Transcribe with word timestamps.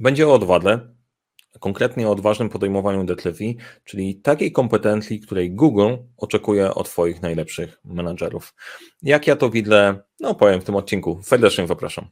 Będzie 0.00 0.28
o 0.28 0.34
odwadze, 0.34 0.94
konkretnie 1.60 2.08
o 2.08 2.12
odważnym 2.12 2.48
podejmowaniu 2.48 3.04
decyzji, 3.04 3.56
czyli 3.84 4.20
takiej 4.20 4.52
kompetencji, 4.52 5.20
której 5.20 5.54
Google 5.54 5.96
oczekuje 6.16 6.74
od 6.74 6.88
Twoich 6.88 7.22
najlepszych 7.22 7.80
menadżerów. 7.84 8.54
Jak 9.02 9.26
ja 9.26 9.36
to 9.36 9.50
widzę, 9.50 9.98
no 10.20 10.34
powiem 10.34 10.60
w 10.60 10.64
tym 10.64 10.76
odcinku. 10.76 11.20
Serdecznie 11.22 11.66
zapraszam. 11.66 12.08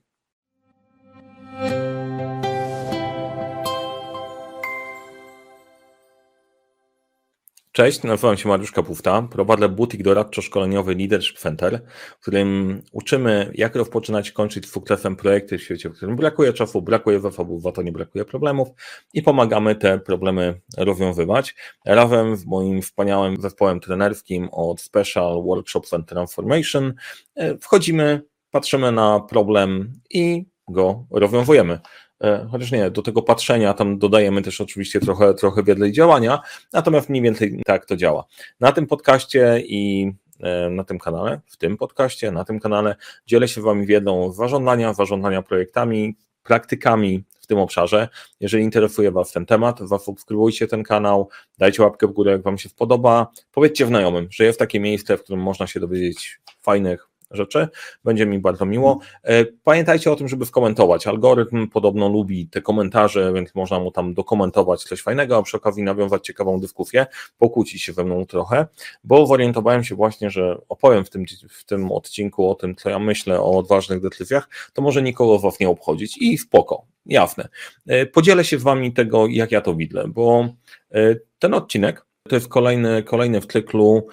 Cześć, 7.78 8.02
nazywam 8.02 8.36
się 8.36 8.48
Mariusz 8.48 8.72
Kapufta, 8.72 9.22
prowadzę 9.22 9.68
butik 9.68 10.02
doradczo-szkoleniowy 10.02 10.94
Leadership 10.94 11.38
Center, 11.38 11.80
w 12.18 12.22
którym 12.22 12.82
uczymy, 12.92 13.52
jak 13.54 13.76
rozpoczynać 13.76 14.28
i 14.28 14.32
kończyć 14.32 14.66
z 14.66 14.70
sukcesem 14.70 15.16
projekty 15.16 15.58
w 15.58 15.62
świecie, 15.62 15.88
w 15.88 15.92
którym 15.92 16.16
brakuje 16.16 16.52
czasu, 16.52 16.82
brakuje 16.82 17.20
zasobów, 17.20 17.66
a 17.66 17.72
to 17.72 17.82
nie 17.82 17.92
brakuje 17.92 18.24
problemów 18.24 18.68
i 19.14 19.22
pomagamy 19.22 19.74
te 19.74 19.98
problemy 19.98 20.60
rozwiązywać. 20.76 21.54
Razem 21.86 22.36
z 22.36 22.46
moim 22.46 22.82
wspaniałym 22.82 23.36
zespołem 23.40 23.80
trenerskim 23.80 24.48
od 24.52 24.80
Special 24.80 25.42
Workshops 25.42 25.94
and 25.94 26.08
Transformation 26.08 26.94
e, 27.34 27.58
wchodzimy, 27.58 28.22
patrzymy 28.50 28.92
na 28.92 29.20
problem 29.20 29.92
i 30.10 30.46
go 30.68 31.06
rozwiązujemy. 31.10 31.80
E, 32.20 32.48
chociaż 32.50 32.72
nie, 32.72 32.90
do 32.90 33.02
tego 33.02 33.22
patrzenia 33.22 33.74
tam 33.74 33.98
dodajemy 33.98 34.42
też 34.42 34.60
oczywiście 34.60 35.00
trochę, 35.00 35.34
trochę 35.34 35.62
wiedzy 35.62 35.88
i 35.88 35.92
działania, 35.92 36.40
natomiast 36.72 37.08
mniej 37.08 37.22
więcej 37.22 37.62
tak 37.66 37.86
to 37.86 37.96
działa. 37.96 38.24
Na 38.60 38.72
tym 38.72 38.86
podcaście 38.86 39.62
i 39.66 40.12
e, 40.40 40.70
na 40.70 40.84
tym 40.84 40.98
kanale, 40.98 41.40
w 41.46 41.56
tym 41.56 41.76
podcaście, 41.76 42.32
na 42.32 42.44
tym 42.44 42.60
kanale 42.60 42.96
dzielę 43.26 43.48
się 43.48 43.62
Wami 43.62 43.86
wiedzą 43.86 44.32
zarządzania, 44.32 44.94
zarządzania 44.94 45.42
projektami, 45.42 46.16
praktykami 46.42 47.24
w 47.40 47.46
tym 47.46 47.58
obszarze. 47.58 48.08
Jeżeli 48.40 48.64
interesuje 48.64 49.10
Was 49.10 49.32
ten 49.32 49.46
temat, 49.46 49.80
zasubskrybujcie 49.80 50.68
ten 50.68 50.82
kanał, 50.82 51.28
dajcie 51.58 51.82
łapkę 51.82 52.06
w 52.06 52.12
górę, 52.12 52.32
jak 52.32 52.42
Wam 52.42 52.58
się 52.58 52.68
spodoba, 52.68 53.26
powiedzcie 53.52 53.86
znajomym, 53.86 54.28
że 54.30 54.44
jest 54.44 54.58
takie 54.58 54.80
miejsce, 54.80 55.16
w 55.16 55.22
którym 55.22 55.42
można 55.42 55.66
się 55.66 55.80
dowiedzieć 55.80 56.40
fajnych, 56.60 57.08
rzeczy. 57.30 57.68
Będzie 58.04 58.26
mi 58.26 58.38
bardzo 58.38 58.66
miło. 58.66 58.98
E, 59.22 59.44
pamiętajcie 59.44 60.12
o 60.12 60.16
tym, 60.16 60.28
żeby 60.28 60.46
skomentować. 60.46 61.06
Algorytm 61.06 61.68
podobno 61.68 62.08
lubi 62.08 62.48
te 62.48 62.62
komentarze, 62.62 63.32
więc 63.32 63.54
można 63.54 63.80
mu 63.80 63.90
tam 63.90 64.14
dokumentować 64.14 64.82
coś 64.82 65.02
fajnego, 65.02 65.36
a 65.36 65.42
przy 65.42 65.56
okazji 65.56 65.82
nawiązać 65.82 66.26
ciekawą 66.26 66.60
dyskusję, 66.60 67.06
pokłócić 67.38 67.82
się 67.82 67.92
ze 67.92 68.04
mną 68.04 68.26
trochę, 68.26 68.66
bo 69.04 69.26
zorientowałem 69.26 69.84
się 69.84 69.94
właśnie, 69.94 70.30
że 70.30 70.58
opowiem 70.68 71.04
w 71.04 71.10
tym, 71.10 71.24
w 71.50 71.64
tym 71.64 71.92
odcinku 71.92 72.50
o 72.50 72.54
tym, 72.54 72.76
co 72.76 72.90
ja 72.90 72.98
myślę 72.98 73.40
o 73.40 73.58
odważnych 73.58 74.00
decyzjach, 74.00 74.48
to 74.72 74.82
może 74.82 75.02
nikogo 75.02 75.38
was 75.38 75.60
nie 75.60 75.68
obchodzić 75.68 76.18
i 76.20 76.38
spoko, 76.38 76.86
jasne. 77.06 77.48
E, 77.86 78.06
podzielę 78.06 78.44
się 78.44 78.58
z 78.58 78.62
wami 78.62 78.92
tego, 78.92 79.26
jak 79.26 79.52
ja 79.52 79.60
to 79.60 79.74
widzę, 79.74 80.04
bo 80.08 80.48
e, 80.94 81.16
ten 81.38 81.54
odcinek 81.54 82.06
to 82.28 82.34
jest 82.34 82.48
kolejny, 82.48 83.02
kolejny 83.02 83.40
w 83.40 83.46
cyklu 83.46 84.06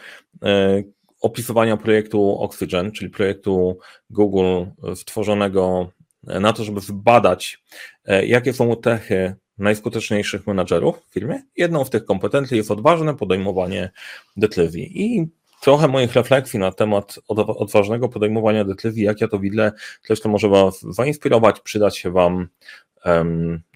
opisywania 1.26 1.78
projektu 1.78 2.40
Oxygen, 2.40 2.92
czyli 2.92 3.10
projektu 3.10 3.78
Google 4.10 4.66
stworzonego 4.96 5.90
na 6.24 6.54
to, 6.54 6.64
żeby 6.64 6.82
wybadać, 6.82 7.64
e, 8.06 8.26
jakie 8.26 8.54
są 8.54 8.76
cechy 8.76 9.36
najskuteczniejszych 9.58 10.48
menadżerów 10.48 11.00
w 11.10 11.14
firmie. 11.14 11.44
Jedną 11.58 11.86
z 11.86 11.90
tych 11.90 12.06
kompetencji 12.06 12.58
jest 12.58 12.72
odważne 12.72 13.16
podejmowanie 13.16 13.92
decyzji. 14.38 15.02
I 15.02 15.28
trochę 15.62 15.88
moich 15.88 16.14
refleksji 16.14 16.60
na 16.60 16.72
temat 16.72 17.20
odważnego 17.28 18.10
podejmowania 18.10 18.66
decyzji, 18.66 19.04
jak 19.04 19.22
ja 19.22 19.28
to 19.28 19.40
widzę, 19.40 19.72
też 20.08 20.22
to 20.22 20.30
może 20.30 20.50
Was 20.50 20.82
zainspirować, 20.82 21.60
przydać 21.60 21.98
się 21.98 22.12
Wam 22.12 22.48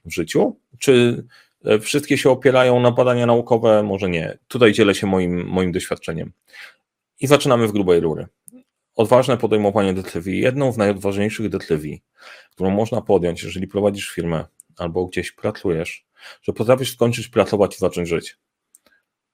w 0.06 0.14
życiu. 0.14 0.58
Czy 0.80 1.24
e, 1.66 1.80
wszystkie 1.80 2.18
się 2.18 2.30
opierają 2.30 2.80
na 2.80 2.92
badania 2.92 3.26
naukowe? 3.26 3.84
Może 3.84 4.10
nie. 4.10 4.38
Tutaj 4.48 4.74
dzielę 4.74 4.96
się 4.96 5.08
moim, 5.08 5.46
moim 5.48 5.72
doświadczeniem. 5.72 6.32
I 7.20 7.28
zaczynamy 7.28 7.68
w 7.68 7.72
grubej 7.72 8.00
rury. 8.00 8.28
Odważne 8.96 9.38
podejmowanie 9.38 9.94
decyzji. 9.94 10.40
Jedną 10.40 10.72
z 10.72 10.78
najodważniejszych 10.78 11.50
decyzji, 11.50 12.04
którą 12.52 12.70
można 12.70 13.02
podjąć, 13.02 13.44
jeżeli 13.44 13.68
prowadzisz 13.68 14.10
firmę 14.10 14.46
albo 14.78 15.06
gdzieś 15.06 15.32
pracujesz, 15.32 16.06
że 16.42 16.54
potrafisz 16.54 16.94
skończyć 16.94 17.28
pracować 17.28 17.76
i 17.76 17.80
zacząć 17.80 18.10
żyć. 18.10 18.38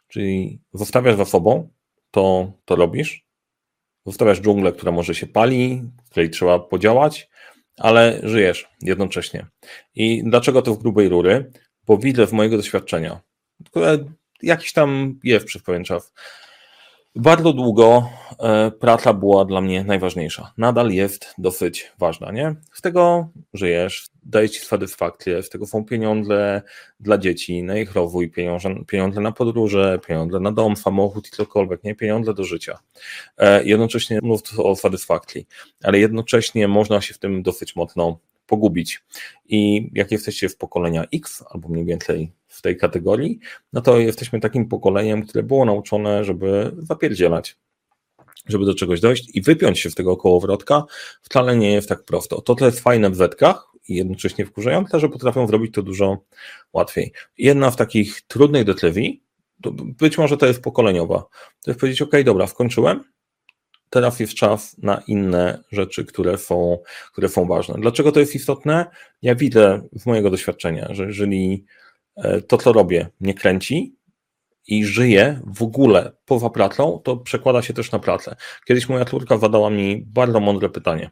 Czyli 0.08 0.60
zostawiasz 0.74 1.16
za 1.16 1.26
sobą, 1.26 1.70
to, 2.12 2.52
to 2.66 2.76
robisz. 2.76 3.26
Zostawiasz 4.06 4.42
dżunglę, 4.42 4.72
która 4.72 4.92
może 4.92 5.16
się 5.16 5.28
pali, 5.28 5.82
w 6.06 6.10
której 6.10 6.30
trzeba 6.30 6.60
podziałać, 6.60 7.30
ale 7.78 8.20
żyjesz 8.24 8.70
jednocześnie. 8.82 9.46
I 9.96 10.24
dlaczego 10.24 10.62
to 10.62 10.74
w 10.74 10.82
grubej 10.82 11.10
rury? 11.10 11.52
Bo 11.86 11.98
widzę 11.98 12.28
w 12.28 12.34
mojego 12.34 12.58
doświadczenia, 12.58 13.22
które 13.66 13.98
jakiś 14.42 14.74
tam 14.74 15.20
jest 15.24 15.46
przez 15.46 15.64
pewien 15.64 15.84
czas, 15.84 16.14
bardzo 17.16 17.54
długo 17.54 18.10
e, 18.40 18.72
praca 18.72 19.14
była 19.14 19.46
dla 19.46 19.62
mnie 19.62 19.84
najważniejsza. 19.84 20.54
Nadal 20.58 20.92
jest 20.92 21.34
dosyć 21.38 21.92
ważna, 22.00 22.32
nie? 22.32 22.56
Z 22.74 22.82
tego 22.82 23.30
żyjesz, 23.54 24.08
daje 24.24 24.50
ci 24.50 24.60
satysfakcję, 24.60 25.44
z 25.44 25.50
tego 25.50 25.68
są 25.68 25.86
pieniądze 25.86 26.62
dla 27.00 27.18
dzieci, 27.18 27.64
na 27.64 27.78
ich 27.78 27.94
rozwój, 27.94 28.30
pieniądze, 28.32 28.76
pieniądze 28.88 29.22
na 29.22 29.32
podróże, 29.32 30.00
pieniądze 30.08 30.40
na 30.40 30.52
dom, 30.52 30.76
samochód 30.76 31.28
i 31.28 31.32
cokolwiek, 31.32 31.84
nie? 31.84 31.96
Pieniądze 31.96 32.34
do 32.34 32.44
życia. 32.44 32.80
E, 33.38 33.64
jednocześnie 33.64 34.20
mnóstwo 34.24 34.64
o 34.64 34.76
satysfakcji, 34.76 35.48
ale 35.84 36.00
jednocześnie 36.00 36.68
można 36.68 37.02
się 37.02 37.14
w 37.14 37.20
tym 37.20 37.44
dosyć 37.44 37.76
mocno 37.76 38.20
pogubić. 38.46 39.04
I 39.46 39.90
jak 39.94 40.12
jesteście 40.12 40.50
w 40.50 40.58
pokolenia 40.58 41.06
X, 41.14 41.44
albo 41.50 41.70
mniej 41.70 41.86
więcej 41.86 42.32
w 42.48 42.62
tej 42.62 42.78
kategorii, 42.78 43.40
no 43.74 43.82
to 43.82 44.00
jesteśmy 44.00 44.40
takim 44.40 44.68
pokoleniem, 44.68 45.26
które 45.26 45.44
było 45.44 45.66
nauczone, 45.66 46.24
żeby 46.24 46.72
zapierdzielać, 46.78 47.58
żeby 48.48 48.66
do 48.66 48.76
czegoś 48.76 49.00
dojść 49.00 49.36
i 49.36 49.42
wypiąć 49.42 49.80
się 49.80 49.90
z 49.90 49.96
tego 49.96 50.18
kołowrotka, 50.18 50.84
wcale 51.22 51.58
nie 51.58 51.72
jest 51.72 51.90
tak 51.90 52.04
prosto. 52.04 52.42
To, 52.42 52.56
co 52.56 52.66
jest 52.66 52.80
fajne 52.80 53.10
w 53.10 53.16
zetkach 53.16 53.68
i 53.88 53.96
jednocześnie 53.96 54.46
wkurzające, 54.46 55.00
że 55.00 55.10
potrafią 55.10 55.48
zrobić 55.48 55.74
to 55.74 55.84
dużo 55.84 56.18
łatwiej. 56.74 57.12
Jedna 57.38 57.72
z 57.72 57.76
takich 57.76 58.22
trudnych 58.22 58.64
decyzji, 58.64 59.24
być 60.00 60.18
może 60.18 60.38
to 60.38 60.46
jest 60.46 60.62
pokoleniowa, 60.62 61.26
to 61.64 61.72
jest 61.72 61.80
powiedzieć, 61.80 62.02
ok, 62.02 62.12
dobra, 62.26 62.48
skończyłem, 62.48 63.04
teraz 63.96 64.20
jest 64.20 64.34
czas 64.34 64.78
na 64.78 65.02
inne 65.08 65.64
rzeczy, 65.72 66.06
które 66.06 66.38
są, 66.38 66.78
które 67.12 67.30
są 67.30 67.46
ważne. 67.46 67.76
Dlaczego 67.78 68.12
to 68.12 68.20
jest 68.20 68.36
istotne? 68.36 68.86
Ja 69.22 69.36
widzę 69.36 69.82
z 69.94 70.06
mojego 70.06 70.30
doświadczenia, 70.30 70.88
że 70.92 71.06
jeżeli 71.06 71.66
e, 72.16 72.42
to, 72.42 72.58
co 72.58 72.74
robię, 72.74 73.08
mnie 73.20 73.34
kręci 73.34 73.96
i 74.68 74.86
żyję 74.86 75.42
w 75.48 75.64
ogóle 75.64 76.12
poza 76.26 76.50
pracą, 76.50 77.02
to 77.04 77.18
przekłada 77.18 77.62
się 77.62 77.74
też 77.74 77.92
na 77.92 78.00
pracę. 78.00 78.36
Kiedyś 78.68 78.90
moja 78.90 79.06
córka 79.06 79.38
zadała 79.38 79.70
mi 79.70 80.04
bardzo 80.08 80.40
mądre 80.40 80.70
pytanie. 80.70 81.12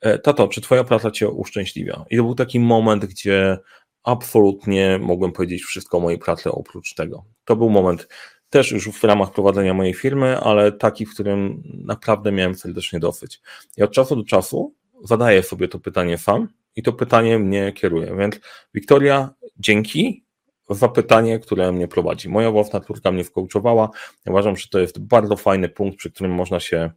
E, 0.00 0.18
tato, 0.18 0.48
czy 0.48 0.60
twoja 0.60 0.84
praca 0.84 1.10
cię 1.10 1.28
uszczęśliwia? 1.28 2.04
I 2.10 2.16
to 2.16 2.22
był 2.22 2.34
taki 2.34 2.60
moment, 2.60 3.06
gdzie 3.06 3.58
absolutnie 4.02 4.98
mogłem 5.02 5.32
powiedzieć 5.32 5.62
wszystko 5.62 5.98
o 5.98 6.00
mojej 6.00 6.18
pracy 6.18 6.52
oprócz 6.52 6.94
tego. 6.94 7.24
To 7.44 7.56
był 7.56 7.70
moment 7.70 8.08
też 8.50 8.70
już 8.70 8.88
w 8.88 9.04
ramach 9.04 9.32
prowadzenia 9.32 9.74
mojej 9.74 9.94
firmy, 9.94 10.40
ale 10.40 10.72
taki, 10.72 11.06
w 11.06 11.14
którym 11.14 11.62
naprawdę 11.84 12.32
miałem 12.32 12.54
serdecznie 12.54 13.00
dosyć. 13.00 13.40
I 13.76 13.82
od 13.82 13.92
czasu 13.92 14.16
do 14.16 14.24
czasu 14.24 14.74
zadaję 15.04 15.42
sobie 15.42 15.68
to 15.68 15.78
pytanie 15.78 16.18
sam 16.18 16.48
i 16.76 16.82
to 16.82 16.92
pytanie 16.92 17.38
mnie 17.38 17.72
kieruje. 17.72 18.16
Więc 18.16 18.40
Wiktoria, 18.74 19.30
dzięki 19.56 20.24
za 20.70 20.88
pytanie, 20.88 21.38
które 21.38 21.72
mnie 21.72 21.88
prowadzi. 21.88 22.28
Moja 22.28 22.50
własna 22.50 22.80
córka 22.80 23.12
mnie 23.12 23.24
wkołczowała. 23.24 23.90
Uważam, 24.26 24.56
że 24.56 24.68
to 24.68 24.78
jest 24.78 24.98
bardzo 24.98 25.36
fajny 25.36 25.68
punkt, 25.68 25.98
przy 25.98 26.10
którym 26.10 26.32
można 26.32 26.60
się 26.60 26.90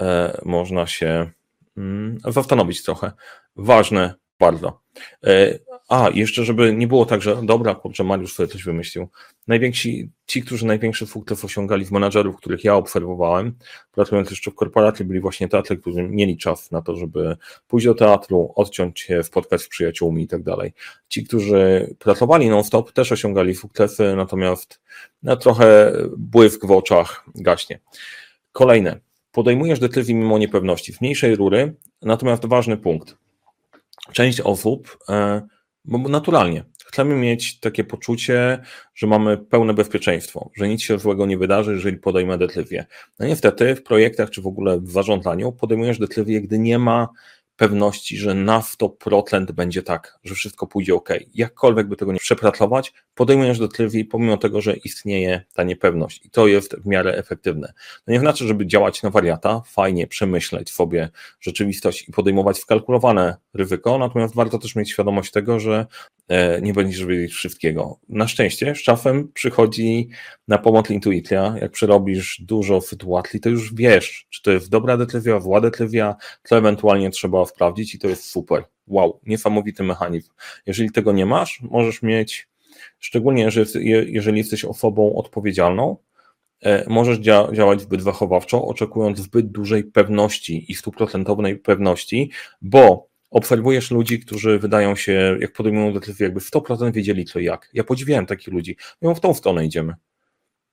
e, 0.00 0.40
można 0.44 0.86
się 0.86 1.30
mm, 1.76 2.18
zastanowić 2.24 2.82
trochę. 2.82 3.12
Ważne 3.56 4.14
bardzo. 4.38 4.80
E, 5.26 5.58
a, 5.90 6.10
jeszcze 6.14 6.44
żeby 6.44 6.74
nie 6.74 6.86
było 6.86 7.06
tak, 7.06 7.22
że 7.22 7.36
dobra, 7.42 7.74
kurczę, 7.74 8.04
Mariusz 8.04 8.34
sobie 8.34 8.48
coś 8.48 8.64
wymyślił. 8.64 9.08
Najwięksi, 9.46 10.10
ci, 10.26 10.42
którzy 10.42 10.66
największy 10.66 11.06
sukces 11.06 11.44
osiągali 11.44 11.84
w 11.84 11.90
menadżerów, 11.90 12.36
których 12.36 12.64
ja 12.64 12.74
obserwowałem, 12.74 13.54
pracując 13.92 14.30
jeszcze 14.30 14.50
w 14.50 14.54
korporacji, 14.54 15.04
byli 15.04 15.20
właśnie 15.20 15.48
tacy, 15.48 15.76
którzy 15.76 16.02
mieli 16.02 16.36
czas 16.36 16.70
na 16.70 16.82
to, 16.82 16.96
żeby 16.96 17.36
pójść 17.68 17.86
do 17.86 17.94
teatru, 17.94 18.52
odciąć 18.56 19.00
się, 19.00 19.22
spotkać 19.22 19.62
z 19.62 19.68
przyjaciółmi 19.68 20.22
i 20.22 20.28
tak 20.28 20.42
dalej. 20.42 20.72
Ci, 21.08 21.24
którzy 21.24 21.94
pracowali 21.98 22.48
non-stop, 22.48 22.92
też 22.92 23.12
osiągali 23.12 23.54
sukcesy, 23.54 24.16
natomiast 24.16 24.80
no, 25.22 25.36
trochę 25.36 25.92
błysk 26.16 26.66
w 26.66 26.70
oczach 26.70 27.24
gaśnie. 27.34 27.80
Kolejne. 28.52 29.00
Podejmujesz 29.32 29.78
decyzję 29.78 30.14
mimo 30.14 30.38
niepewności, 30.38 30.92
w 30.92 31.00
mniejszej 31.00 31.36
rury, 31.36 31.74
natomiast 32.02 32.46
ważny 32.46 32.76
punkt. 32.76 33.16
Część 34.12 34.40
osób 34.40 34.98
e, 35.08 35.42
bo 35.84 35.98
naturalnie 35.98 36.64
chcemy 36.86 37.14
mieć 37.14 37.60
takie 37.60 37.84
poczucie, 37.84 38.58
że 38.94 39.06
mamy 39.06 39.38
pełne 39.38 39.74
bezpieczeństwo, 39.74 40.50
że 40.56 40.68
nic 40.68 40.82
się 40.82 40.98
złego 40.98 41.26
nie 41.26 41.38
wydarzy, 41.38 41.72
jeżeli 41.72 41.96
podejmę 41.96 42.38
decyzję. 42.38 42.86
No 43.18 43.26
niestety 43.26 43.74
w 43.74 43.82
projektach 43.82 44.30
czy 44.30 44.42
w 44.42 44.46
ogóle 44.46 44.80
w 44.80 44.90
zarządzaniu 44.90 45.52
podejmujesz 45.52 45.98
decyzję, 45.98 46.40
gdy 46.40 46.58
nie 46.58 46.78
ma 46.78 47.08
pewności, 47.60 48.16
że 48.16 48.34
na 48.34 48.60
100% 48.60 49.52
będzie 49.52 49.82
tak, 49.82 50.18
że 50.24 50.34
wszystko 50.34 50.66
pójdzie 50.66 50.94
ok. 50.94 51.08
Jakkolwiek 51.34 51.88
by 51.88 51.96
tego 51.96 52.12
nie 52.12 52.18
przepracować, 52.18 52.92
podejmujesz 53.14 53.58
decyzję 53.58 54.04
pomimo 54.04 54.36
tego, 54.36 54.60
że 54.60 54.76
istnieje 54.76 55.44
ta 55.54 55.62
niepewność 55.62 56.26
i 56.26 56.30
to 56.30 56.46
jest 56.46 56.76
w 56.76 56.86
miarę 56.86 57.14
efektywne. 57.14 57.72
To 58.04 58.12
nie 58.12 58.20
znaczy, 58.20 58.46
żeby 58.46 58.66
działać 58.66 59.02
na 59.02 59.10
wariata, 59.10 59.62
fajnie 59.66 60.06
przemyśleć 60.06 60.70
sobie 60.70 61.08
rzeczywistość 61.40 62.08
i 62.08 62.12
podejmować 62.12 62.58
skalkulowane 62.58 63.36
ryzyko, 63.54 63.98
natomiast 63.98 64.34
warto 64.34 64.58
też 64.58 64.76
mieć 64.76 64.90
świadomość 64.90 65.30
tego, 65.30 65.60
że 65.60 65.86
e, 66.28 66.60
nie 66.60 66.72
będziesz 66.72 67.04
wiedzieć 67.04 67.32
wszystkiego. 67.32 67.98
Na 68.08 68.28
szczęście 68.28 68.74
z 68.74 68.82
czasem 68.82 69.28
przychodzi 69.34 70.08
na 70.48 70.58
pomoc 70.58 70.90
intuicja, 70.90 71.54
jak 71.60 71.72
przerobisz 71.72 72.40
dużo 72.40 72.80
sytuacji, 72.80 73.40
to 73.40 73.48
już 73.48 73.74
wiesz, 73.74 74.26
czy 74.30 74.42
to 74.42 74.50
jest 74.50 74.70
dobra 74.70 74.96
decyzja, 74.96 75.40
zła 75.40 75.60
decyzja, 75.60 76.14
co 76.42 76.58
ewentualnie 76.58 77.10
trzeba 77.10 77.38
sprawdzić 77.50 77.94
i 77.94 77.98
to 77.98 78.08
jest 78.08 78.24
super. 78.24 78.64
Wow, 78.86 79.20
niesamowity 79.26 79.82
mechanizm. 79.82 80.30
Jeżeli 80.66 80.90
tego 80.90 81.12
nie 81.12 81.26
masz, 81.26 81.60
możesz 81.62 82.02
mieć, 82.02 82.48
szczególnie 82.98 83.48
jeżeli 84.06 84.38
jesteś 84.38 84.64
osobą 84.64 85.14
odpowiedzialną, 85.16 85.96
e, 86.62 86.84
możesz 86.88 87.18
dzia 87.18 87.48
działać 87.52 87.80
zbyt 87.80 88.02
zachowawczo, 88.02 88.64
oczekując 88.64 89.18
zbyt 89.18 89.50
dużej 89.50 89.84
pewności 89.84 90.72
i 90.72 90.74
stuprocentowej 90.74 91.56
pewności, 91.56 92.30
bo 92.62 93.10
obserwujesz 93.30 93.90
ludzi, 93.90 94.20
którzy 94.20 94.58
wydają 94.58 94.96
się, 94.96 95.36
jak 95.40 95.52
podejmują 95.52 95.92
decyzję, 95.92 96.24
jakby 96.24 96.40
100% 96.40 96.92
wiedzieli 96.92 97.24
co 97.24 97.38
i 97.38 97.44
jak. 97.44 97.70
Ja 97.74 97.84
podziwiałem 97.84 98.26
takich 98.26 98.54
ludzi. 98.54 98.76
Mówią, 99.02 99.14
w 99.14 99.20
tą 99.20 99.34
stronę 99.34 99.66
idziemy. 99.66 99.94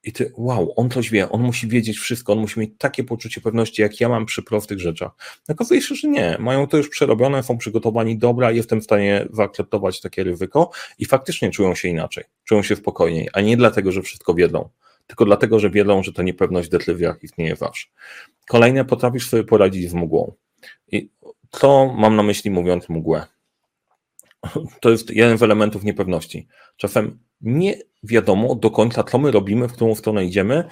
I 0.08 0.12
ty, 0.12 0.32
wow, 0.38 0.74
on 0.76 0.90
coś 0.90 1.10
wie, 1.10 1.30
on 1.30 1.42
musi 1.42 1.68
wiedzieć 1.68 1.98
wszystko, 1.98 2.34
on 2.34 2.40
musi 2.40 2.60
mieć 2.60 2.72
takie 2.78 3.04
poczucie 3.04 3.42
pewności, 3.42 3.82
jak 3.82 4.00
ja 4.00 4.10
mam 4.10 4.26
przy 4.26 4.44
prostych 4.44 4.80
rzeczach. 4.80 5.12
Okazuje 5.50 5.82
się, 5.82 5.96
że 5.96 6.08
nie, 6.08 6.38
mają 6.40 6.68
to 6.68 6.78
już 6.78 6.90
przerobione, 6.90 7.44
są 7.44 7.58
przygotowani, 7.58 8.18
dobra, 8.18 8.52
jestem 8.52 8.82
w 8.82 8.84
stanie 8.84 9.28
zaakceptować 9.32 10.02
takie 10.02 10.24
ryzyko 10.24 10.72
i 11.00 11.06
faktycznie 11.06 11.52
czują 11.52 11.76
się 11.76 11.88
inaczej, 11.88 12.24
czują 12.44 12.64
się 12.64 12.76
spokojniej, 12.76 13.30
a 13.34 13.42
nie 13.42 13.58
dlatego, 13.58 13.92
że 13.92 14.02
wszystko 14.02 14.34
wiedzą, 14.34 14.70
tylko 15.08 15.26
dlatego, 15.26 15.60
że 15.60 15.70
wiedzą, 15.70 16.04
że 16.04 16.14
ta 16.14 16.24
niepewność 16.24 16.68
w 16.68 16.72
decyzjach 16.72 17.24
istnieje 17.24 17.56
zawsze. 17.56 17.88
Kolejne, 18.48 18.86
potrafisz 18.86 19.30
sobie 19.30 19.44
poradzić 19.44 19.90
z 19.90 19.94
mgłą. 19.94 20.34
I 20.92 21.10
co 21.52 21.94
mam 21.98 22.16
na 22.16 22.24
myśli 22.24 22.52
mówiąc 22.52 22.90
mgłę? 22.90 23.26
To 24.82 24.90
jest 24.90 25.10
jeden 25.10 25.38
z 25.38 25.44
elementów 25.44 25.84
niepewności. 25.84 26.48
Czasem 26.78 27.20
nie 27.42 27.76
wiadomo 28.08 28.56
do 28.56 28.72
końca, 28.72 29.04
co 29.04 29.18
my 29.18 29.32
robimy, 29.32 29.68
w 29.68 29.74
którą 29.74 29.96
stronę 29.96 30.26
idziemy. 30.26 30.64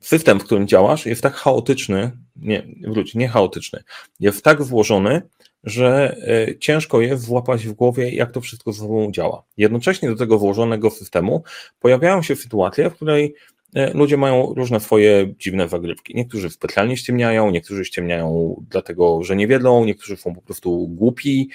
System, 0.00 0.40
w 0.40 0.44
którym 0.44 0.68
działasz, 0.68 1.06
jest 1.06 1.22
tak 1.22 1.34
chaotyczny, 1.34 2.10
nie, 2.36 2.66
wróć, 2.88 3.14
nie 3.14 3.28
chaotyczny, 3.28 3.82
jest 4.20 4.44
tak 4.44 4.62
złożony, 4.62 5.22
że 5.64 6.16
e, 6.48 6.58
ciężko 6.58 7.00
jest 7.00 7.24
złapać 7.24 7.66
w 7.66 7.72
głowie, 7.72 8.10
jak 8.10 8.32
to 8.32 8.40
wszystko 8.40 8.72
ze 8.72 8.78
sobą 8.80 9.12
działa. 9.12 9.42
Jednocześnie 9.56 10.08
do 10.08 10.16
tego 10.16 10.38
włożonego 10.38 10.90
systemu 10.90 11.42
pojawiają 11.80 12.22
się 12.22 12.36
sytuacje, 12.36 12.90
w 12.90 12.94
której 12.94 13.34
e, 13.74 13.94
ludzie 13.94 14.16
mają 14.16 14.54
różne 14.56 14.80
swoje 14.80 15.34
dziwne 15.38 15.68
zagrywki. 15.68 16.14
Niektórzy 16.16 16.50
specjalnie 16.50 16.96
ściemniają, 16.96 17.50
niektórzy 17.50 17.84
ściemniają 17.84 18.56
dlatego, 18.70 19.22
że 19.22 19.36
nie 19.36 19.46
wiedzą, 19.46 19.84
niektórzy 19.84 20.16
są 20.16 20.34
po 20.34 20.42
prostu 20.42 20.88
głupi, 20.88 21.50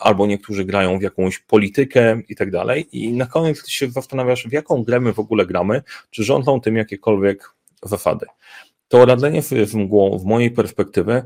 albo 0.00 0.26
niektórzy 0.26 0.64
grają 0.64 0.98
w 0.98 1.02
jakąś 1.02 1.38
politykę 1.38 2.20
i 2.28 2.36
tak 2.36 2.50
dalej. 2.50 2.88
I 2.92 3.12
na 3.12 3.26
koniec 3.26 3.68
się 3.68 3.90
zastanawiasz, 3.90 4.48
w 4.48 4.52
jaką 4.52 4.82
grę 4.82 5.00
my 5.00 5.12
w 5.12 5.18
ogóle 5.18 5.46
gramy, 5.46 5.82
czy 6.10 6.24
rządzą 6.24 6.60
tym 6.60 6.76
jakiekolwiek 6.76 7.50
zasady. 7.82 8.26
To 8.88 9.06
radzenie 9.06 9.42
z 9.42 9.74
mgłą, 9.74 10.18
w 10.18 10.24
mojej 10.24 10.50
perspektywy, 10.50 11.22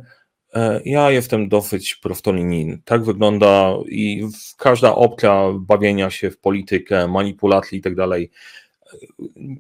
e, 0.54 0.80
ja 0.84 1.10
jestem 1.10 1.48
dosyć 1.48 1.94
prostolinijny. 1.94 2.78
Tak 2.84 3.04
wygląda 3.04 3.74
i 3.88 4.26
każda 4.58 4.94
opcja 4.94 5.52
bawienia 5.60 6.10
się 6.10 6.30
w 6.30 6.38
politykę, 6.38 7.08
manipulacji 7.08 7.78
i 7.78 7.82
tak 7.82 7.94
dalej, 7.94 8.30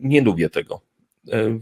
nie 0.00 0.20
lubię 0.20 0.50
tego. 0.50 0.80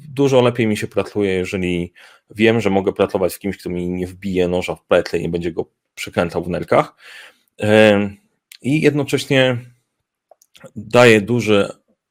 Dużo 0.08 0.40
lepiej 0.40 0.66
mi 0.66 0.76
się 0.76 0.86
pracuje, 0.86 1.32
jeżeli 1.32 1.92
wiem, 2.30 2.60
że 2.60 2.70
mogę 2.70 2.92
pracować 2.92 3.32
z 3.32 3.38
kimś, 3.38 3.56
kto 3.56 3.70
mi 3.70 3.88
nie 3.88 4.06
wbije 4.06 4.48
noża 4.48 4.74
w 4.74 4.84
pletle 4.84 5.18
i 5.18 5.22
nie 5.22 5.28
będzie 5.28 5.52
go 5.52 5.70
przekręcał 5.94 6.44
w 6.44 6.48
nerkach. 6.48 6.94
I 8.62 8.80
jednocześnie 8.80 9.56
daje 10.76 11.20
duży 11.20 11.68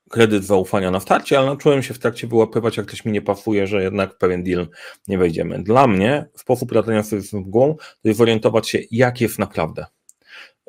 kredyt 0.09 0.43
zaufania 0.43 0.91
na 0.91 0.99
starcie, 0.99 1.37
ale 1.37 1.47
nauczyłem 1.47 1.83
się 1.83 1.93
w 1.93 1.99
trakcie 1.99 2.27
wyłapywać, 2.27 2.77
jak 2.77 2.85
ktoś 2.85 3.05
mi 3.05 3.11
nie 3.11 3.21
pasuje, 3.21 3.67
że 3.67 3.83
jednak 3.83 4.13
w 4.13 4.17
pewien 4.17 4.43
deal 4.43 4.67
nie 5.07 5.17
wejdziemy. 5.17 5.63
Dla 5.63 5.87
mnie 5.87 6.25
sposób 6.35 6.71
radzenia 6.71 7.03
sobie 7.03 7.21
z 7.21 7.33
mgłą 7.33 7.75
to 7.75 8.07
jest 8.07 8.21
orientować 8.21 8.69
się, 8.69 8.79
jak 8.91 9.21
jest 9.21 9.39
naprawdę. 9.39 9.85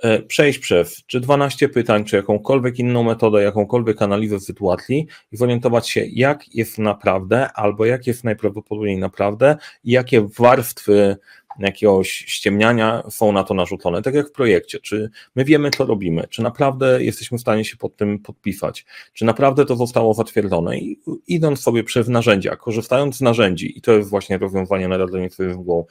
E, 0.03 0.23
przejść 0.23 0.59
przez 0.59 1.03
czy 1.07 1.21
12 1.21 1.69
pytań, 1.69 2.05
czy 2.05 2.17
jakąkolwiek 2.17 2.79
inną 2.79 3.03
metodę, 3.03 3.43
jakąkolwiek 3.43 4.03
analizę 4.03 4.41
sytuacji 4.41 5.07
i 5.33 5.37
zorientować 5.37 5.89
się, 5.89 6.05
jak 6.13 6.55
jest 6.55 6.79
naprawdę, 6.79 7.53
albo 7.53 7.87
jak 7.87 8.07
jest 8.07 8.25
najprawdopodobniej 8.25 8.99
naprawdę 8.99 9.57
jakie 9.85 10.29
warstwy 10.39 11.17
jakiegoś 11.67 12.09
ściemniania 12.11 13.03
są 13.11 13.33
na 13.33 13.45
to 13.45 13.55
narzucone, 13.55 14.03
tak 14.03 14.15
jak 14.15 14.29
w 14.29 14.33
projekcie. 14.33 14.81
Czy 14.81 15.11
my 15.37 15.45
wiemy, 15.45 15.71
co 15.71 15.87
robimy? 15.87 16.27
Czy 16.31 16.43
naprawdę 16.43 17.05
jesteśmy 17.05 17.39
w 17.39 17.41
stanie 17.41 17.65
się 17.65 17.77
pod 17.77 17.97
tym 17.97 18.19
podpisać? 18.19 18.87
Czy 19.13 19.25
naprawdę 19.25 19.67
to 19.67 19.77
zostało 19.77 20.15
zatwierdzone? 20.15 20.79
I 20.79 21.01
idąc 21.27 21.61
sobie 21.61 21.85
przez 21.85 22.09
narzędzia, 22.09 22.57
korzystając 22.57 23.17
z 23.17 23.21
narzędzi, 23.21 23.79
i 23.79 23.81
to 23.81 23.93
jest 23.93 24.11
właśnie 24.11 24.39
rozwiązanie 24.39 24.89
na 24.89 24.97
radzenie 24.97 25.31
sobie 25.31 25.49
mgłą, 25.49 25.85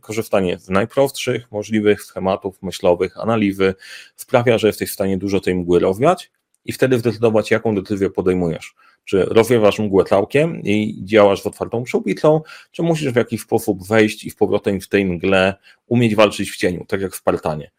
korzystanie 0.00 0.58
z 0.58 0.68
najprostszych 0.68 1.52
możliwych 1.52 2.02
schematów 2.02 2.62
myślowych, 2.62 3.18
analizy, 3.18 3.74
sprawia, 4.16 4.58
że 4.58 4.66
jesteś 4.66 4.90
w 4.90 4.94
stanie 4.94 5.18
dużo 5.18 5.40
tej 5.40 5.54
mgły 5.54 5.78
rozwiać 5.78 6.30
i 6.64 6.72
wtedy 6.72 6.98
zdecydować, 6.98 7.50
jaką 7.50 7.74
decyzję 7.74 8.10
podejmujesz 8.10 8.74
czy 9.06 9.24
rozwiewasz 9.24 9.78
mgłę 9.78 10.04
całkiem 10.04 10.62
i 10.62 11.00
działasz 11.04 11.42
z 11.42 11.46
otwartą 11.46 11.82
przyłbicą, 11.82 12.40
czy 12.72 12.82
musisz 12.82 13.12
w 13.12 13.16
jakiś 13.16 13.40
sposób 13.40 13.86
wejść 13.86 14.24
i 14.24 14.30
w 14.30 14.36
powrotem 14.36 14.80
w 14.80 14.88
tej 14.88 15.04
mgle 15.04 15.54
umieć 15.86 16.14
walczyć 16.14 16.50
w 16.50 16.56
cieniu, 16.56 16.84
tak 16.88 17.00
jak 17.00 17.12
w 17.12 17.16
Spartanie. 17.16 17.70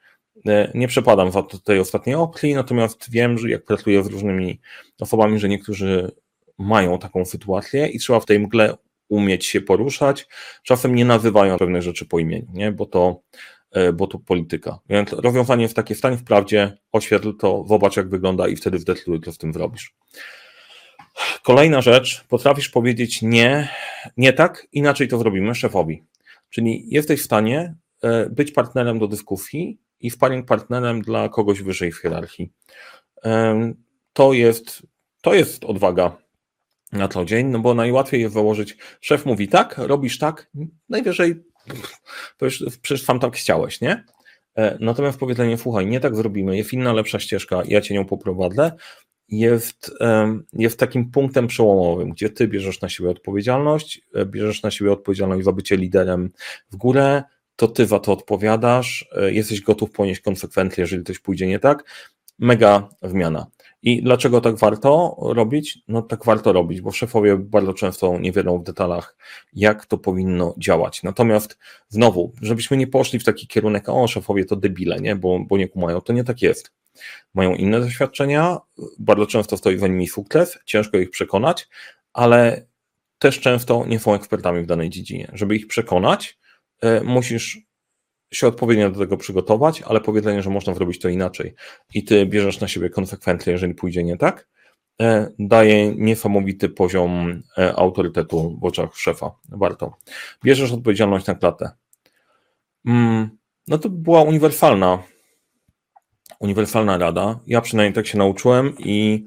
E, 0.48 0.72
nie 0.76 0.88
przepadam 0.88 1.32
za 1.32 1.44
tej 1.44 1.80
ostatniej 1.80 2.16
opcji, 2.16 2.54
natomiast 2.54 3.12
wiem, 3.12 3.38
że 3.38 3.50
jak 3.50 3.66
pracuję 3.66 4.04
z 4.04 4.08
różnymi 4.08 4.60
osobami, 5.00 5.40
że 5.40 5.50
niektórzy 5.50 6.12
mają 6.58 7.00
taką 7.00 7.26
sytuację 7.26 7.88
i 7.88 8.00
trzeba 8.00 8.20
w 8.20 8.26
tej 8.26 8.40
mgle 8.40 8.78
umieć 9.10 9.46
się 9.46 9.62
poruszać. 9.62 10.28
Czasem 10.64 10.96
nie 10.96 11.06
nazywają 11.06 11.58
pewnych 11.58 11.82
rzeczy 11.82 12.06
po 12.06 12.20
imieniu, 12.20 12.48
nie? 12.54 12.72
Bo, 12.72 12.86
to, 12.86 13.22
e, 13.72 13.94
bo 13.94 14.08
to 14.08 14.20
polityka. 14.20 14.80
Więc 14.90 15.14
rozwiązanie 15.14 15.64
jest 15.64 15.76
takie, 15.76 15.96
stań 15.96 16.18
w 16.18 16.24
prawdzie, 16.24 16.78
oświetl 16.92 17.34
to, 17.38 17.66
zobacz 17.68 17.98
jak 17.98 18.10
wygląda 18.10 18.48
i 18.48 18.56
wtedy 18.56 18.80
zdecyduj, 18.80 19.22
co 19.22 19.32
z 19.32 19.38
tym 19.38 19.54
zrobisz. 19.54 19.96
Kolejna 21.48 21.82
rzecz, 21.82 22.26
potrafisz 22.30 22.70
powiedzieć 22.70 23.22
nie, 23.22 23.70
nie 24.18 24.34
tak, 24.34 24.68
inaczej 24.72 25.08
to 25.08 25.18
zrobimy 25.18 25.56
szefowi. 25.56 26.04
Czyli 26.50 26.86
jesteś 26.88 27.22
w 27.22 27.26
stanie 27.26 27.76
e, 28.02 28.30
być 28.30 28.52
partnerem 28.52 29.00
do 29.00 29.08
dyskusji 29.08 29.80
i 30.00 30.10
sparring 30.10 30.48
partnerem 30.48 31.02
dla 31.02 31.30
kogoś 31.30 31.62
wyżej 31.62 31.92
w 31.92 32.02
hierarchii. 32.02 32.52
To 34.14 34.34
jest, 34.34 34.82
to 35.22 35.34
jest 35.34 35.66
odwaga 35.66 36.18
na 36.92 37.08
co 37.08 37.26
dzień, 37.26 37.48
no 37.48 37.60
bo 37.60 37.74
najłatwiej 37.74 38.22
jest 38.22 38.34
założyć, 38.34 38.78
szef 39.02 39.26
mówi 39.26 39.48
tak, 39.48 39.78
robisz 39.78 40.18
tak, 40.18 40.52
najwyżej 40.90 41.44
przecież 42.82 43.04
sam 43.04 43.20
tak 43.20 43.36
chciałeś, 43.36 43.82
nie? 43.82 44.04
E, 44.56 44.78
natomiast 44.80 45.20
powiedzenie, 45.20 45.58
słuchaj, 45.58 45.88
nie 45.88 46.00
tak 46.00 46.16
zrobimy, 46.16 46.58
jest 46.58 46.74
inna, 46.74 46.94
lepsza 46.94 47.20
ścieżka, 47.20 47.64
ja 47.66 47.82
cię 47.82 47.94
nią 47.94 48.06
poprowadzę, 48.06 48.72
jest, 49.30 49.92
jest 50.54 50.80
takim 50.80 51.12
punktem 51.12 51.48
przełomowym, 51.48 52.10
gdzie 52.10 52.30
ty 52.30 52.48
bierzesz 52.48 52.82
na 52.82 52.90
siebie 52.90 53.10
odpowiedzialność, 53.10 54.02
e, 54.14 54.26
bierzesz 54.26 54.64
na 54.64 54.72
siebie 54.72 54.92
odpowiedzialność 54.92 55.46
za 55.46 55.52
bycie 55.52 55.78
liderem 55.78 56.32
w 56.72 56.76
górę, 56.76 57.24
to 57.56 57.68
ty 57.68 57.86
za 57.86 58.00
to 58.00 58.14
odpowiadasz, 58.14 59.10
e, 59.16 59.32
jesteś 59.32 59.62
gotów 59.62 59.92
ponieść 59.92 60.22
konsekwencje, 60.22 60.82
jeżeli 60.82 61.04
coś 61.04 61.20
pójdzie 61.20 61.48
nie 61.48 61.60
tak. 61.60 61.84
Mega 62.40 62.90
zmiana. 63.04 63.48
I 63.82 64.04
dlaczego 64.04 64.42
tak 64.42 64.58
warto 64.58 65.18
robić? 65.20 65.80
No 65.88 66.02
tak 66.02 66.26
warto 66.26 66.54
robić, 66.54 66.82
bo 66.82 66.92
szefowie 66.92 67.38
bardzo 67.38 67.74
często 67.74 68.20
nie 68.20 68.32
wiedzą 68.32 68.60
w 68.60 68.64
detalach, 68.64 69.16
jak 69.54 69.86
to 69.86 69.98
powinno 69.98 70.54
działać. 70.58 71.04
Natomiast 71.04 71.58
znowu, 71.90 72.34
żebyśmy 72.42 72.78
nie 72.78 72.88
poszli 72.88 73.20
w 73.20 73.24
taki 73.24 73.48
kierunek, 73.48 73.90
o 73.90 74.08
szefowie 74.08 74.46
to 74.46 74.56
debile, 74.56 75.00
nie? 75.00 75.16
Bo, 75.16 75.40
bo 75.40 75.58
nie 75.58 75.68
kumają, 75.68 76.02
to 76.02 76.14
nie 76.14 76.24
tak 76.24 76.42
jest 76.42 76.72
mają 77.34 77.56
inne 77.56 77.80
doświadczenia, 77.80 78.58
bardzo 79.00 79.26
często 79.26 79.58
stoi 79.58 79.78
za 79.78 79.88
nimi 79.88 80.08
sukces, 80.08 80.58
ciężko 80.66 80.98
ich 80.98 81.10
przekonać, 81.10 81.68
ale 82.14 82.66
też 83.20 83.40
często 83.40 83.86
nie 83.86 84.00
są 84.00 84.14
ekspertami 84.14 84.64
w 84.64 84.66
danej 84.66 84.90
dziedzinie. 84.90 85.32
Żeby 85.34 85.56
ich 85.56 85.68
przekonać, 85.68 86.40
e, 86.82 87.04
musisz 87.04 87.68
się 88.32 88.48
odpowiednio 88.48 88.90
do 88.90 89.00
tego 89.00 89.18
przygotować, 89.18 89.82
ale 89.82 90.02
powiedzenie, 90.02 90.44
że 90.44 90.50
można 90.50 90.74
zrobić 90.74 91.00
to 91.00 91.10
inaczej 91.10 91.54
i 91.94 92.04
ty 92.04 92.26
bierzesz 92.26 92.60
na 92.60 92.68
siebie 92.68 92.90
konsekwencje, 92.90 93.54
jeżeli 93.54 93.74
pójdzie 93.74 94.04
nie 94.04 94.18
tak, 94.18 94.48
e, 95.02 95.32
daje 95.40 95.96
niesamowity 95.96 96.70
poziom 96.70 97.44
e, 97.58 97.76
autorytetu 97.76 98.58
w 98.62 98.66
oczach 98.66 98.96
szefa. 98.96 99.32
Warto. 99.50 99.98
Bierzesz 100.44 100.72
odpowiedzialność 100.72 101.26
na 101.26 101.36
klatę. 101.36 101.72
Mm, 102.86 103.30
no 103.68 103.78
to 103.78 103.90
była 103.90 104.22
uniwersalna, 104.22 105.04
uniwersalna 106.40 106.98
rada. 106.98 107.40
Ja 107.48 107.62
przynajmniej 107.62 107.94
tak 107.94 108.08
się 108.08 108.18
nauczyłem 108.18 108.74
i, 108.80 109.26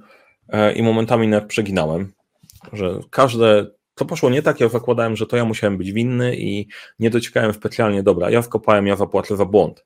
e, 0.48 0.72
i 0.72 0.82
momentami 0.82 1.28
nawet 1.28 1.48
przeginałem, 1.48 2.12
że 2.72 3.00
każde, 3.10 3.66
to 3.94 4.04
poszło 4.04 4.30
nie 4.30 4.42
tak, 4.42 4.60
ja 4.60 4.68
zakładałem, 4.68 5.16
że 5.16 5.26
to 5.26 5.36
ja 5.36 5.44
musiałem 5.44 5.78
być 5.78 5.92
winny 5.92 6.36
i 6.36 6.68
nie 6.98 7.10
dociekałem 7.10 7.52
specjalnie, 7.52 8.02
dobra, 8.02 8.30
ja 8.30 8.42
wkopałem, 8.42 8.86
ja 8.86 8.96
zapłacę 8.96 9.36
za 9.36 9.44
błąd. 9.44 9.84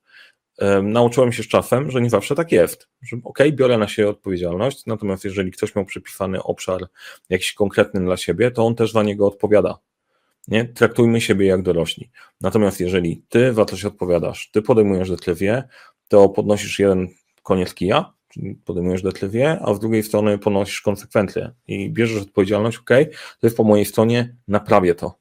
Nauczyłem 0.83 1.33
się 1.33 1.43
z 1.43 1.49
czasem, 1.49 1.91
że 1.91 2.01
nie 2.01 2.11
zawsze 2.11 2.35
tak 2.35 2.53
jest, 2.53 2.89
że 3.03 3.17
ok, 3.25 3.39
biorę 3.53 3.79
na 3.79 3.89
siebie 3.89 4.09
odpowiedzialność, 4.09 4.87
natomiast 4.87 5.25
jeżeli 5.25 5.51
ktoś 5.51 5.75
miał 5.75 5.85
przypisany 5.85 6.43
obszar 6.43 6.81
jakiś 7.29 7.53
konkretny 7.53 8.01
dla 8.01 8.17
siebie, 8.17 8.51
to 8.51 8.67
on 8.67 8.75
też 8.75 8.93
za 8.93 9.03
niego 9.03 9.27
odpowiada. 9.27 9.79
Nie? 10.49 10.65
Traktujmy 10.65 11.21
siebie 11.21 11.47
jak 11.47 11.63
dorośli. 11.63 12.11
Natomiast 12.41 12.81
jeżeli 12.81 13.25
ty 13.29 13.55
za 13.55 13.77
się 13.77 13.89
odpowiadasz, 13.89 14.51
ty 14.51 14.63
podejmujesz 14.63 15.11
decyzję, 15.11 15.63
to 16.09 16.29
podnosisz 16.29 16.79
jeden 16.79 17.09
koniec 17.43 17.75
kija, 17.75 18.13
czyli 18.29 18.55
podejmujesz 18.55 19.03
decyzję, 19.03 19.59
a 19.63 19.75
z 19.75 19.81
drugiej 19.81 20.03
strony 20.03 20.39
ponosisz 20.39 20.81
konsekwencje 20.81 21.53
i 21.67 21.91
bierzesz 21.91 22.23
odpowiedzialność, 22.23 22.79
ok, 22.79 22.91
to 23.41 23.47
jest 23.47 23.57
po 23.57 23.65
mojej 23.65 23.85
stronie, 23.85 24.37
naprawię 24.49 24.95
to. 24.95 25.19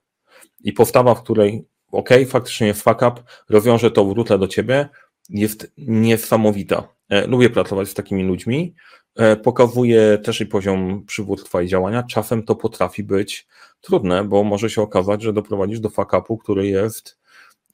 I 0.64 0.74
postawa, 0.74 1.16
w 1.16 1.24
której 1.24 1.66
ok, 1.92 2.10
faktycznie 2.28 2.68
jest 2.68 2.82
fuck 2.82 3.02
up, 3.02 3.14
rozwiążę 3.50 3.92
to, 3.92 4.06
wrócę 4.06 4.40
do 4.40 4.48
ciebie, 4.48 4.90
jest 5.30 5.74
niesamowita. 5.78 6.88
E, 7.10 7.28
lubię 7.28 7.50
pracować 7.50 7.90
z 7.90 7.94
takimi 7.94 8.24
ludźmi, 8.24 8.76
e, 9.16 9.36
pokazuje 9.36 10.18
też 10.18 10.42
i 10.42 10.46
poziom 10.46 11.06
przywództwa 11.06 11.62
i 11.62 11.68
działania. 11.68 12.04
Czasem 12.04 12.44
to 12.44 12.56
potrafi 12.56 13.04
być 13.04 13.48
trudne, 13.82 14.24
bo 14.24 14.44
może 14.44 14.70
się 14.70 14.82
okazać, 14.82 15.22
że 15.22 15.34
doprowadzisz 15.34 15.80
do 15.80 15.90
fakapu, 15.90 16.38
który 16.38 16.68
jest, 16.68 17.20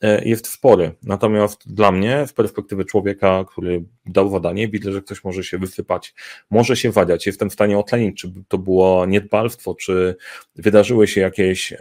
e, 0.02 0.26
jest 0.26 0.48
spory. 0.48 0.96
Natomiast 1.04 1.74
dla 1.74 1.92
mnie, 1.92 2.28
z 2.28 2.34
perspektywy 2.34 2.86
człowieka, 2.86 3.46
który 3.48 3.84
dał 4.06 4.30
zadanie, 4.30 4.68
widzę, 4.68 4.92
że 4.92 5.02
ktoś 5.02 5.24
może 5.24 5.44
się 5.44 5.58
wysypać, 5.58 6.14
może 6.50 6.76
się 6.76 6.92
wadziać. 6.92 7.28
Jestem 7.28 7.50
w 7.50 7.54
stanie 7.54 7.78
ocenić, 7.78 8.22
czy 8.22 8.34
to 8.48 8.58
było 8.58 9.06
niedbalstwo, 9.06 9.76
czy 9.76 10.16
wydarzyły 10.56 11.08
się 11.08 11.22
jakieś 11.22 11.74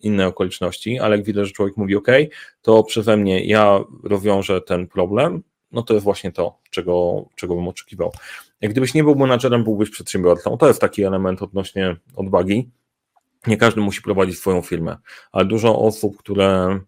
inne 0.00 0.26
okoliczności, 0.26 0.98
ale 0.98 1.16
jak 1.16 1.26
widzę, 1.26 1.44
że 1.44 1.52
człowiek 1.52 1.76
mówi, 1.76 1.96
OK, 1.96 2.08
to 2.62 2.84
przeze 2.84 3.16
mnie 3.16 3.44
ja 3.44 3.80
rozwiążę 4.04 4.60
ten 4.60 4.86
problem, 4.86 5.42
no 5.72 5.82
to 5.82 5.94
jest 5.94 6.04
właśnie 6.04 6.32
to, 6.32 6.58
czego, 6.70 7.24
czego 7.34 7.54
bym 7.54 7.68
oczekiwał. 7.68 8.12
Jak 8.60 8.72
gdybyś 8.72 8.94
nie 8.94 9.04
był 9.04 9.16
menadżerem, 9.16 9.64
byłbyś 9.64 9.90
przedsiębiorcą. 9.90 10.56
To 10.56 10.68
jest 10.68 10.80
taki 10.80 11.02
element 11.02 11.42
odnośnie 11.42 11.96
odwagi. 12.16 12.70
Nie 13.46 13.56
każdy 13.56 13.80
musi 13.80 14.02
prowadzić 14.02 14.38
swoją 14.38 14.62
firmę, 14.62 14.96
ale 15.32 15.44
dużo 15.44 15.78
osób, 15.78 16.16
które 16.16 16.78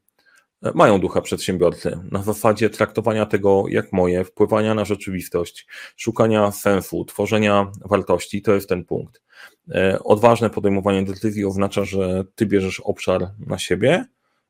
mają 0.74 1.00
ducha 1.00 1.20
przedsiębiorcy, 1.20 1.98
na 2.10 2.22
zasadzie 2.22 2.70
traktowania 2.70 3.26
tego 3.26 3.64
jak 3.68 3.92
moje, 3.92 4.24
wpływania 4.24 4.74
na 4.74 4.84
rzeczywistość, 4.84 5.66
szukania 5.96 6.52
sensu, 6.52 7.04
tworzenia 7.04 7.72
wartości, 7.84 8.42
to 8.42 8.54
jest 8.54 8.68
ten 8.68 8.84
punkt. 8.84 9.22
E, 9.74 9.98
odważne 10.04 10.50
podejmowanie 10.50 11.02
decyzji 11.02 11.44
oznacza, 11.44 11.84
że 11.84 12.24
ty 12.34 12.46
bierzesz 12.46 12.80
obszar 12.80 13.30
na 13.46 13.58
siebie, 13.58 14.04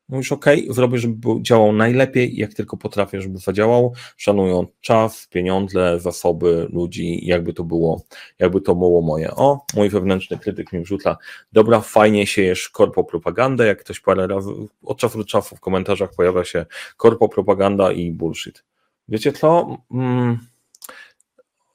Mówisz, 0.09 0.33
OK, 0.33 0.45
zrobię, 0.69 0.99
żeby 0.99 1.43
działał 1.43 1.73
najlepiej, 1.73 2.37
jak 2.37 2.55
tylko 2.55 2.77
potrafię, 2.77 3.21
żeby 3.21 3.39
zadziałał, 3.39 3.93
szanując 4.17 4.69
czas, 4.81 5.27
pieniądze, 5.27 6.01
zasoby 6.01 6.69
ludzi, 6.73 7.27
jakby 7.27 7.53
to 7.53 7.65
było, 7.65 8.03
jakby 8.39 8.61
to 8.61 8.75
było 8.75 9.03
moje. 9.03 9.31
O, 9.31 9.65
mój 9.75 9.89
wewnętrzny 9.89 10.39
krytyk 10.39 10.73
mi 10.73 10.81
wrzuca, 10.81 11.17
dobra, 11.53 11.81
fajnie 11.81 12.27
siejesz 12.27 12.69
korpo 12.69 13.05
propagandę, 13.05 13.67
jak 13.67 13.81
ktoś 13.81 14.01
parę 14.01 14.27
razy, 14.27 14.51
od 14.83 14.99
czasu 14.99 15.19
do 15.19 15.25
czasu 15.25 15.57
w 15.57 15.61
komentarzach 15.61 16.11
pojawia 16.17 16.45
się 16.45 16.67
korpo 16.97 17.29
propaganda 17.29 17.93
i 17.93 18.13
bullshit. 18.13 18.65
Wiecie 19.09 19.33
co? 19.33 19.79
Hmm, 19.93 20.39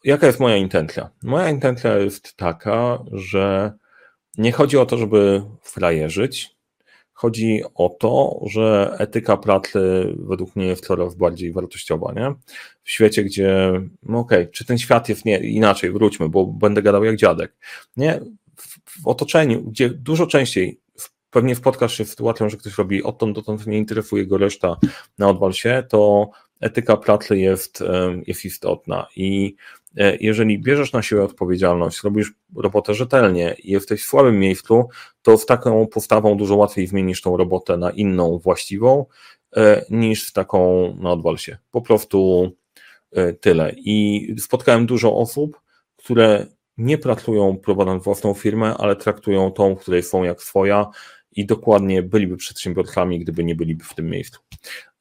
jaka 0.04 0.28
jest 0.28 0.40
moja 0.40 0.58
intencja? 0.58 1.10
Moja 1.24 1.50
intencja 1.50 1.98
jest 1.98 2.36
taka, 2.38 3.04
że 3.12 3.74
nie 4.38 4.52
chodzi 4.52 4.78
o 4.78 4.86
to, 4.86 4.98
żeby 4.98 5.44
frajerzyć, 5.62 6.56
Chodzi 7.14 7.62
o 7.76 7.90
to, 8.00 8.40
że 8.46 8.96
etyka 9.00 9.38
pracy 9.38 10.14
według 10.18 10.56
mnie 10.56 10.66
jest 10.66 10.86
coraz 10.86 11.16
bardziej 11.16 11.52
wartościowa, 11.52 12.14
nie? 12.14 12.34
W 12.84 12.92
świecie, 12.92 13.24
gdzie, 13.24 13.82
no 14.04 14.20
okej, 14.20 14.42
okay, 14.42 14.52
czy 14.52 14.66
ten 14.66 14.78
świat 14.78 15.10
jest 15.10 15.26
nie, 15.26 15.40
inaczej, 15.40 15.92
wróćmy, 15.92 16.30
bo 16.30 16.46
będę 16.46 16.82
gadał 16.82 17.04
jak 17.04 17.16
dziadek, 17.16 17.56
nie? 17.98 18.20
W, 18.56 19.02
w 19.04 19.08
otoczeniu, 19.08 19.64
gdzie 19.64 19.90
dużo 19.90 20.28
częściej 20.28 20.80
pewnie 21.34 21.56
spotkasz 21.56 21.98
się 21.98 22.06
z 22.06 22.10
sytuacją, 22.10 22.50
że 22.50 22.58
ktoś 22.58 22.78
robi 22.78 23.04
odtąd 23.04 23.36
dotąd 23.36 23.68
nie 23.68 23.78
interesuje 23.78 24.26
go 24.26 24.38
reszta 24.38 24.78
na 25.18 25.30
odwal 25.30 25.54
się, 25.54 25.84
to 25.90 26.30
etyka 26.62 26.98
pracy 26.98 27.38
jest, 27.38 27.84
jest 28.28 28.46
istotna 28.46 29.08
i 29.16 29.56
jeżeli 30.20 30.60
bierzesz 30.60 30.94
na 30.94 31.02
siebie 31.02 31.24
odpowiedzialność, 31.24 32.04
robisz 32.04 32.34
robotę 32.56 32.94
rzetelnie 32.94 33.56
i 33.64 33.72
jesteś 33.72 34.04
w 34.04 34.08
słabym 34.08 34.40
miejscu, 34.40 34.88
to 35.22 35.38
z 35.38 35.46
taką 35.46 35.88
postawą 35.88 36.38
dużo 36.38 36.56
łatwiej 36.56 36.88
zmienisz 36.88 37.22
tą 37.22 37.38
robotę 37.38 37.78
na 37.78 37.92
inną, 37.92 38.40
właściwą, 38.40 39.06
e, 39.56 39.86
niż 39.90 40.24
z 40.24 40.34
taką 40.34 40.94
na 41.00 41.12
odwal 41.12 41.38
się. 41.38 41.58
Po 41.72 41.82
prostu 41.82 42.52
e, 43.12 43.34
tyle. 43.34 43.74
I 43.78 44.28
spotkałem 44.40 44.86
dużo 44.86 45.18
osób, 45.18 45.62
które 45.96 46.48
nie 46.78 46.98
pracują 46.98 47.58
prowadząc 47.58 48.04
własną 48.04 48.34
firmę, 48.34 48.76
ale 48.78 48.96
traktują 48.96 49.52
tą, 49.52 49.76
której 49.76 50.04
są 50.04 50.24
jak 50.24 50.44
swoja 50.44 50.88
i 51.32 51.46
dokładnie 51.46 52.04
byliby 52.04 52.38
przedsiębiorcami, 52.38 53.20
gdyby 53.20 53.44
nie 53.44 53.56
byliby 53.56 53.84
w 53.84 53.96
tym 53.96 54.10
miejscu. 54.10 54.40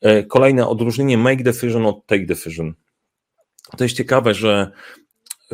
E, 0.00 0.22
kolejne 0.22 0.68
odróżnienie 0.68 1.18
make 1.18 1.42
decision 1.42 1.86
od 1.86 2.06
take 2.06 2.26
decision. 2.26 2.74
To 3.76 3.84
jest 3.84 3.96
ciekawe, 3.96 4.34
że 4.34 4.70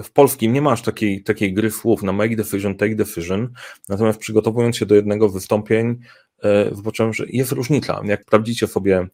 w 0.02 0.10
polskim 0.10 0.52
nie 0.52 0.62
masz 0.62 0.82
takiej, 0.82 1.22
takiej 1.22 1.54
gry 1.54 1.70
słów 1.70 2.02
na 2.02 2.12
make 2.12 2.37
decision, 2.37 2.76
take 2.76 2.94
decision, 2.94 3.52
natomiast 3.88 4.18
przygotowując 4.18 4.76
się 4.76 4.87
do 4.87 4.94
jednego 4.94 5.28
wystąpień, 5.28 5.98
e, 6.42 6.75
zobaczyłem, 6.75 7.14
że 7.14 7.25
jest 7.28 7.52
różnica. 7.52 8.00
Jak 8.04 8.22
sprawdzicie 8.22 8.66
sobie 8.66 9.06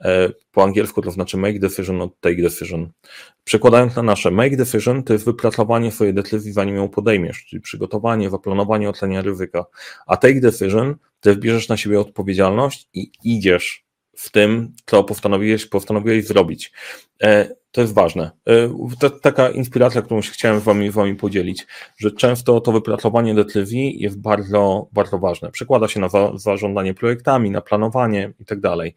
e, 0.00 0.32
po 0.52 0.64
angielsku, 0.64 1.02
to 1.02 1.10
znaczy 1.10 1.36
make 1.36 1.58
decision 1.58 2.00
od 2.00 2.20
take 2.20 2.42
decision. 2.42 2.90
Przekładając 3.44 3.96
na 3.96 4.02
nasze, 4.02 4.30
make 4.30 4.56
decision 4.56 5.02
to 5.02 5.12
jest 5.12 5.24
wypracowanie 5.24 5.92
swojej 5.92 6.14
decyzji, 6.14 6.52
zanim 6.52 6.76
ją 6.76 6.88
podejmiesz, 6.88 7.44
czyli 7.44 7.62
przygotowanie, 7.62 8.30
zaplanowanie, 8.30 8.88
ocenia 8.88 9.22
ryzyka. 9.22 9.64
A 10.06 10.16
take 10.16 10.40
decision 10.40 10.94
to 11.20 11.28
jest 11.28 11.40
bierzesz 11.40 11.68
na 11.68 11.76
siebie 11.76 12.00
odpowiedzialność 12.00 12.88
i 12.94 13.10
idziesz 13.24 13.87
w 14.18 14.30
tym, 14.30 14.72
co 14.86 15.04
postanowiłeś, 15.04 15.66
postanowiłeś 15.66 16.26
zrobić. 16.26 16.72
E, 17.22 17.54
to 17.70 17.80
jest 17.80 17.94
ważne. 17.94 18.30
E, 18.46 18.74
to 19.00 19.10
taka 19.10 19.50
inspiracja, 19.50 20.02
którą 20.02 20.22
się 20.22 20.32
chciałem 20.32 20.60
wami, 20.60 20.90
wami 20.90 21.14
podzielić, 21.14 21.66
że 21.98 22.10
często 22.10 22.60
to 22.60 22.72
wypracowanie 22.72 23.34
decyzji 23.34 24.02
jest 24.02 24.20
bardzo, 24.20 24.88
bardzo 24.92 25.18
ważne. 25.18 25.50
Przekłada 25.50 25.88
się 25.88 26.00
na 26.00 26.08
zarządzanie 26.34 26.94
projektami, 26.94 27.50
na 27.50 27.60
planowanie 27.60 28.32
i 28.40 28.44
tak 28.44 28.60
dalej. 28.60 28.94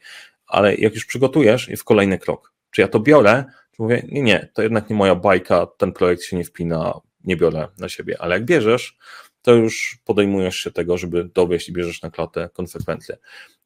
Ale 0.48 0.76
jak 0.76 0.96
już 0.96 1.06
przygotujesz, 1.06 1.68
jest 1.68 1.84
kolejny 1.84 2.20
krok. 2.20 2.54
Czy 2.72 2.82
ja 2.82 2.88
to 2.88 3.00
biorę, 3.00 3.44
czy 3.76 3.82
mówię, 3.82 4.04
nie, 4.12 4.22
nie, 4.22 4.50
to 4.54 4.62
jednak 4.62 4.90
nie 4.90 4.96
moja 4.96 5.16
bajka, 5.16 5.68
ten 5.78 5.92
projekt 5.92 6.24
się 6.24 6.38
nie 6.38 6.44
wpina, 6.44 7.00
nie 7.24 7.38
biorę 7.38 7.68
na 7.78 7.90
siebie. 7.90 8.16
Ale 8.20 8.36
jak 8.36 8.46
bierzesz, 8.46 8.98
to 9.42 9.54
już 9.54 9.98
podejmujesz 10.06 10.56
się 10.56 10.72
tego, 10.72 10.98
żeby 10.98 11.30
dowieść 11.34 11.70
i 11.70 11.74
bierzesz 11.74 12.02
na 12.02 12.12
klatę 12.12 12.50
konsekwencje. 12.54 13.18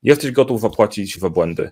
Jesteś 0.06 0.32
gotów 0.32 0.62
zapłacić 0.62 1.20
za 1.20 1.30
błędy. 1.30 1.72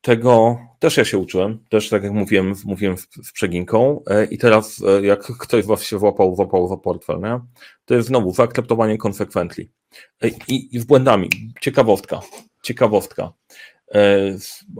Tego 0.00 0.58
też 0.78 0.96
ja 0.96 1.04
się 1.04 1.18
uczyłem, 1.18 1.58
też 1.68 1.88
tak 1.88 2.02
jak 2.02 2.12
mówiłem, 2.12 2.54
mówiłem 2.64 2.96
z 3.22 3.32
przeginką 3.32 4.02
e, 4.06 4.24
i 4.24 4.38
teraz 4.38 4.82
e, 4.82 5.06
jak 5.06 5.20
ktoś 5.20 5.64
was 5.64 5.82
się 5.82 5.98
włapał, 5.98 6.36
włapał 6.36 6.68
za 6.68 6.76
portfel, 6.76 7.20
nie? 7.20 7.40
to 7.84 7.94
jest 7.94 8.08
znowu 8.08 8.32
wyakceptowanie 8.32 8.98
konsekwencji. 8.98 9.70
E, 10.22 10.28
I, 10.28 10.76
I 10.76 10.80
z 10.80 10.84
błędami. 10.84 11.28
Ciekawostka, 11.60 12.20
ciekawostka. 12.62 13.32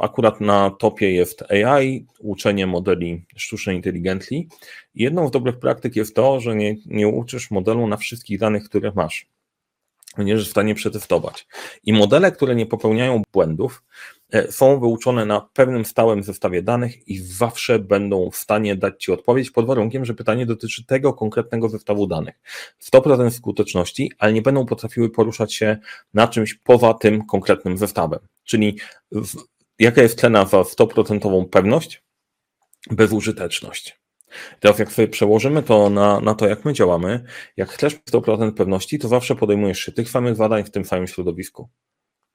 Akurat 0.00 0.40
na 0.40 0.70
topie 0.70 1.12
jest 1.12 1.42
AI, 1.42 2.06
uczenie 2.18 2.66
modeli 2.66 3.24
sztucznej 3.36 3.76
inteligencji. 3.76 4.48
Jedną 4.94 5.28
z 5.28 5.30
dobrych 5.30 5.58
praktyk 5.58 5.96
jest 5.96 6.16
to, 6.16 6.40
że 6.40 6.56
nie, 6.56 6.76
nie 6.86 7.08
uczysz 7.08 7.50
modelu 7.50 7.86
na 7.86 7.96
wszystkich 7.96 8.38
danych, 8.38 8.64
które 8.64 8.92
masz 8.94 9.26
będziesz 10.16 10.48
w 10.48 10.50
stanie 10.50 10.74
przetestować. 10.74 11.46
I 11.84 11.92
modele, 11.92 12.32
które 12.32 12.54
nie 12.54 12.66
popełniają 12.66 13.22
błędów, 13.32 13.82
e, 14.30 14.52
są 14.52 14.80
wyuczone 14.80 15.24
na 15.24 15.40
pewnym 15.52 15.84
stałym 15.84 16.22
zestawie 16.22 16.62
danych 16.62 17.08
i 17.08 17.18
zawsze 17.18 17.78
będą 17.78 18.30
w 18.30 18.36
stanie 18.36 18.76
dać 18.76 19.04
Ci 19.04 19.12
odpowiedź 19.12 19.50
pod 19.50 19.66
warunkiem, 19.66 20.04
że 20.04 20.14
pytanie 20.14 20.46
dotyczy 20.46 20.86
tego 20.86 21.12
konkretnego 21.12 21.68
zestawu 21.68 22.06
danych. 22.06 22.34
100% 22.78 23.30
skuteczności, 23.30 24.12
ale 24.18 24.32
nie 24.32 24.42
będą 24.42 24.66
potrafiły 24.66 25.10
poruszać 25.10 25.54
się 25.54 25.78
na 26.14 26.28
czymś 26.28 26.54
poza 26.54 26.94
tym 26.94 27.26
konkretnym 27.26 27.78
zestawem. 27.78 28.20
Czyli 28.44 28.78
jaka 29.78 30.02
jest 30.02 30.20
cena 30.20 30.46
za 30.46 30.64
100% 30.64 31.48
pewność? 31.48 32.02
Bezużyteczność. 32.90 34.05
Teraz 34.60 34.78
jak 34.78 34.92
sobie 34.92 35.08
przełożymy 35.08 35.62
to 35.62 35.90
na, 35.90 36.20
na 36.20 36.34
to, 36.34 36.48
jak 36.48 36.64
my 36.64 36.72
działamy, 36.72 37.24
jak 37.56 37.68
chcesz 37.68 37.94
100% 37.94 38.52
pewności, 38.52 38.98
to 38.98 39.08
zawsze 39.08 39.36
podejmujesz 39.36 39.78
się 39.78 39.92
tych 39.92 40.10
samych 40.10 40.36
zadań 40.36 40.64
w 40.64 40.70
tym 40.70 40.84
samym 40.84 41.06
środowisku. 41.06 41.68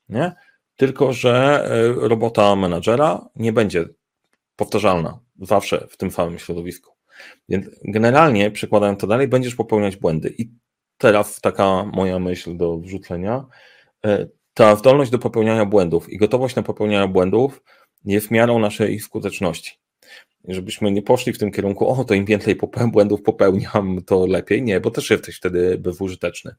Nie? 0.10 0.36
tylko 0.81 1.13
że 1.13 1.65
robota 1.96 2.55
menadżera 2.55 3.29
nie 3.36 3.53
będzie 3.53 3.86
powtarzalna 4.55 5.20
zawsze 5.41 5.88
w 5.89 5.98
tym 5.98 6.12
samym 6.12 6.39
środowisku. 6.39 6.91
Więc 7.50 7.65
generalnie, 7.84 8.51
przekładając 8.51 9.00
to 9.00 9.08
dalej, 9.08 9.27
będziesz 9.27 9.55
popełniać 9.55 9.96
błędy. 9.96 10.36
I 10.38 10.51
teraz 10.98 11.41
taka 11.41 11.86
moja 11.86 12.20
myśl 12.20 12.58
do 12.58 12.77
wrzucenia. 12.77 13.46
E, 14.05 14.27
ta 14.53 14.75
zdolność 14.75 15.12
do 15.12 15.20
popełniania 15.20 15.65
błędów 15.65 16.10
i 16.10 16.17
gotowość 16.17 16.55
na 16.55 16.63
popełnianie 16.63 17.08
błędów 17.08 17.63
jest 18.05 18.31
miarą 18.31 18.60
naszej 18.60 19.00
skuteczności. 19.00 19.72
Żebyśmy 20.48 20.91
nie 20.91 21.01
poszli 21.01 21.33
w 21.33 21.38
tym 21.38 21.51
kierunku, 21.51 21.88
o, 21.88 22.03
to 22.03 22.13
im 22.13 22.25
więcej 22.25 22.57
błędów 22.91 23.21
popełniam, 23.21 24.01
to 24.05 24.25
lepiej. 24.25 24.62
Nie, 24.62 24.79
bo 24.79 24.91
też 24.91 25.10
jesteś 25.10 25.38
wtedy 25.38 25.77
bezużyteczny. 25.77 26.55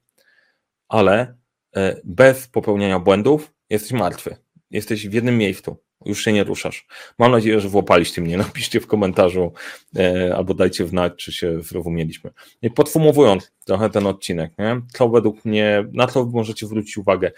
Ale 0.88 1.36
e, 1.76 2.00
bez 2.04 2.48
popełniania 2.48 2.98
błędów 2.98 3.52
jesteś 3.70 3.92
martwy. 3.92 4.36
Jesteś 4.70 5.08
w 5.08 5.12
jednym 5.12 5.38
miejscu 5.38 5.76
już 6.04 6.24
się 6.24 6.32
nie 6.32 6.44
ruszasz. 6.44 6.86
Mam 7.18 7.30
nadzieję, 7.30 7.60
że 7.60 7.68
włopaliście 7.68 8.22
mnie. 8.22 8.36
Napiszcie 8.46 8.80
w 8.80 8.86
komentarzu 8.86 9.52
e, 9.96 10.34
albo 10.36 10.54
dajcie 10.54 10.86
znać, 10.86 11.12
czy 11.16 11.32
się 11.32 11.62
zrozumieliśmy. 11.62 12.30
I 12.62 12.70
podsumowując 12.70 13.52
trochę 13.64 13.90
ten 13.90 14.06
odcinek, 14.06 14.52
nie? 14.58 14.80
co 14.92 15.08
według 15.08 15.44
mnie, 15.44 15.84
na 15.92 16.06
co 16.06 16.24
możecie 16.24 16.66
zwrócić 16.66 16.98
uwagę. 16.98 17.32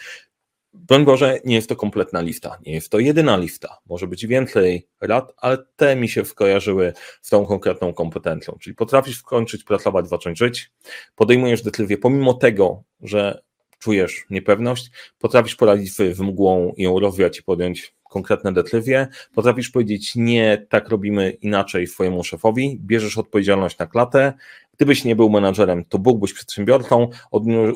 Broń 0.75 1.05
Boże, 1.05 1.39
nie 1.45 1.55
jest 1.55 1.69
to 1.69 1.77
kompletna 1.77 2.21
lista, 2.21 2.59
nie 2.67 2.73
jest 2.73 2.91
to 2.91 2.99
jedyna 2.99 3.37
lista. 3.37 3.79
Może 3.87 4.07
być 4.07 4.27
więcej 4.27 4.89
rad, 5.01 5.33
ale 5.37 5.59
te 5.77 5.97
mi 5.97 6.09
się 6.09 6.25
skojarzyły 6.25 6.93
z 7.23 7.31
tą 7.31 7.47
konkretną 7.47 7.95
kompetencją. 7.95 8.57
Czyli 8.61 8.77
potrafisz 8.77 9.19
skończyć 9.19 9.65
pracować, 9.65 10.09
zacząć 10.09 10.39
żyć, 10.39 10.73
podejmujesz 11.15 11.63
decyzję 11.63 11.99
pomimo 11.99 12.35
tego, 12.35 12.83
że 13.01 13.43
czujesz 13.79 14.27
niepewność, 14.31 14.91
potrafisz 15.19 15.57
poradzić 15.57 15.97
z 15.97 16.21
mgłą 16.21 16.73
i 16.77 16.83
ją 16.83 17.01
rozwiać 17.01 17.39
i 17.39 17.43
podjąć 17.43 17.95
konkretne 18.11 18.53
decyzje, 18.53 19.09
potrafisz 19.35 19.71
powiedzieć 19.71 20.13
nie, 20.17 20.67
tak 20.71 20.89
robimy 20.89 21.31
inaczej 21.31 21.87
swojemu 21.87 22.25
szefowi, 22.25 22.81
bierzesz 22.81 23.19
odpowiedzialność 23.19 23.79
na 23.79 23.87
klatę, 23.87 24.33
gdybyś 24.77 25.05
nie 25.05 25.17
był 25.17 25.31
menadżerem, 25.31 25.85
to 25.85 25.99
byłbyś 25.99 26.33
przedsiębiorcą, 26.33 27.09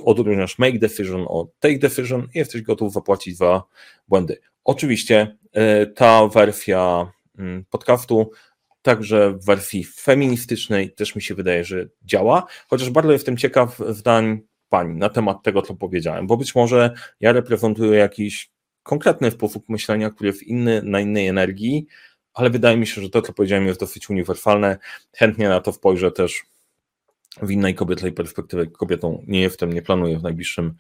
odróżniasz 0.05 0.59
make 0.59 0.79
decision 0.79 1.25
od 1.29 1.59
take 1.59 1.79
decision 1.79 2.29
i 2.35 2.39
jesteś 2.39 2.63
gotów 2.63 2.93
zapłacić 2.93 3.37
za 3.37 3.63
błędy. 4.09 4.41
Oczywiście 4.65 5.37
e, 5.53 5.87
ta 5.87 6.29
wersja 6.29 7.13
mm, 7.39 7.65
podcastu 7.71 8.31
także 8.83 9.33
w 9.33 9.45
wersji 9.45 9.85
feministycznej 9.85 10.93
też 10.95 11.17
mi 11.17 11.23
się 11.23 11.35
wydaje, 11.35 11.65
że 11.65 11.89
działa, 12.05 12.47
chociaż 12.69 12.91
bardzo 12.91 13.13
jestem 13.13 13.37
ciekaw 13.37 13.79
zdań 13.89 14.41
pani 14.69 14.95
na 14.95 15.09
temat 15.09 15.43
tego, 15.43 15.63
co 15.63 15.75
powiedziałem, 15.75 16.27
bo 16.27 16.37
być 16.37 16.55
może 16.55 16.95
ja 17.21 17.33
reprezentuję 17.33 17.99
jakiś 17.99 18.51
konkretny 18.83 19.31
sposób 19.31 19.69
myślenia, 19.69 20.11
który 20.11 20.27
jest 20.27 20.43
inny, 20.43 20.83
na 20.83 21.01
innej 21.01 21.27
energii, 21.27 21.87
ale 22.35 22.51
wydaje 22.51 22.77
mi 22.77 22.87
się, 22.87 23.03
że 23.03 23.11
to, 23.11 23.23
co 23.23 23.33
powiedziałem, 23.33 23.67
jest 23.67 23.81
dosyć 23.81 24.11
uniwersalne. 24.11 24.79
Chętnie 25.17 25.49
na 25.49 25.61
to 25.61 25.73
spojrzę 25.73 26.13
też 26.13 26.43
w 27.43 27.51
innej 27.51 27.75
kobiecej 27.75 28.13
perspektywie. 28.13 28.67
Kobietą 28.67 29.25
nie 29.27 29.41
jestem, 29.41 29.73
nie 29.73 29.83
planuję 29.83 30.19
w 30.19 30.23
najbliższym, 30.23 30.75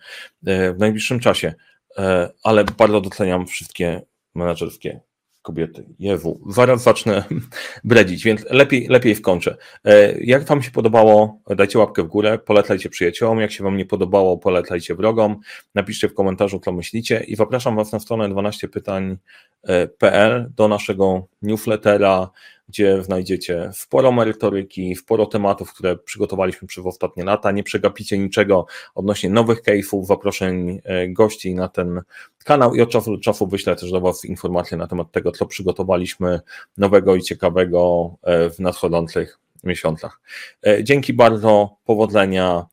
e, 0.46 0.72
w 0.72 0.78
najbliższym 0.78 1.20
czasie, 1.20 1.54
e, 1.98 2.30
ale 2.42 2.64
bardzo 2.64 3.00
doceniam 3.00 3.46
wszystkie 3.46 4.02
menedżerskie 4.34 5.00
kobiety. 5.42 5.86
Jewu, 5.98 6.40
zaraz 6.48 6.82
zacznę 6.82 7.24
bredzić, 7.84 8.24
więc 8.24 8.46
lepiej, 8.50 8.88
lepiej 8.88 9.14
wkończę. 9.14 9.56
E, 9.84 10.20
jak 10.20 10.44
Wam 10.44 10.62
się 10.62 10.70
podobało, 10.70 11.40
dajcie 11.56 11.78
łapkę 11.78 12.02
w 12.02 12.06
górę, 12.06 12.38
polecajcie 12.38 12.88
przyjaciołom, 12.88 13.40
jak 13.40 13.52
się 13.52 13.64
Wam 13.64 13.76
nie 13.76 13.86
podobało, 13.86 14.38
polecajcie 14.38 14.94
wrogom, 14.94 15.40
napiszcie 15.74 16.08
w 16.08 16.14
komentarzu, 16.14 16.60
co 16.60 16.72
myślicie 16.72 17.20
i 17.20 17.36
zapraszam 17.36 17.76
Was 17.76 17.92
na 17.92 18.00
stronę 18.00 18.28
12pytań.pl 18.28 20.52
do 20.56 20.68
naszego 20.68 21.26
newslettera, 21.42 22.30
gdzie 22.68 23.02
znajdziecie 23.02 23.70
sporo 23.72 24.12
merytoryki, 24.12 24.96
sporo 24.96 25.26
tematów, 25.26 25.74
które 25.74 25.96
przygotowaliśmy 25.96 26.68
przez 26.68 26.86
ostatnie 26.86 27.24
lata. 27.24 27.50
Nie 27.50 27.62
przegapicie 27.62 28.18
niczego 28.18 28.66
odnośnie 28.94 29.30
nowych 29.30 29.62
case'ów, 29.62 30.04
zaproszeń 30.04 30.80
e, 30.84 31.08
gości 31.08 31.54
na 31.54 31.68
ten 31.68 32.00
kanał 32.44 32.74
i 32.74 32.80
od 32.80 32.90
czasu 32.90 33.16
do 33.16 33.22
czasu 33.22 33.46
wyślę 33.46 33.76
też 33.76 33.90
do 33.90 34.00
Was 34.00 34.24
informacje 34.24 34.76
na 34.76 34.86
temat 34.86 35.12
tego, 35.12 35.32
co 35.32 35.46
przygotowaliśmy 35.46 36.40
nowego 36.76 37.16
i 37.16 37.22
ciekawego 37.22 38.10
e, 38.22 38.50
w 38.50 38.58
nadchodzących 38.58 39.38
miesiącach. 39.64 40.20
E, 40.66 40.84
dzięki 40.84 41.12
bardzo, 41.12 41.76
powodzenia. 41.84 42.66